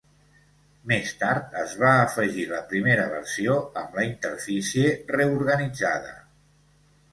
Més 0.91 1.11
tard 1.23 1.51
es 1.63 1.75
va 1.81 1.91
afegir 2.05 2.47
la 2.53 2.63
primera 2.73 3.05
versió 3.13 3.59
amb 3.83 4.01
la 4.01 4.07
interfície 4.09 4.89
reorganitzada. 5.15 6.19